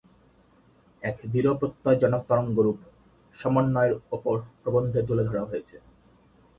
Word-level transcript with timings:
এক 1.03 1.17
দৃঢ়প্রত্যয়জনক 1.31 2.21
তরঙ্গরূপ, 2.29 2.77
সমন্বয়ের 3.35 3.93
ওপর 4.11 4.35
প্রবন্ধে 4.61 4.99
তুলে 5.07 5.23
ধরা 5.23 5.43
হয়েছে। 5.45 5.75